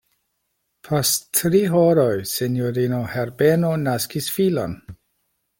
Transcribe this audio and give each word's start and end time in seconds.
Post 0.87 1.27
tri 1.41 1.61
horoj, 1.75 2.15
sinjorino 2.31 3.03
Herbeno 3.15 3.75
naskis 3.87 4.35
filon. 4.39 4.79